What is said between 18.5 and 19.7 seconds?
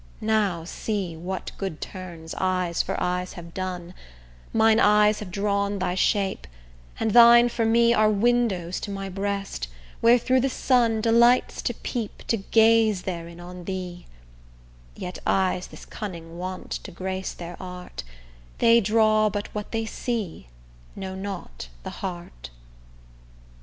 They draw but what